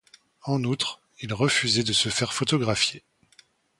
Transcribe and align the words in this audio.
En 0.45 0.63
outre, 0.63 0.99
il 1.19 1.31
refusait 1.31 1.83
de 1.83 1.93
se 1.93 2.09
faire 2.09 2.33
photographier. 2.33 3.03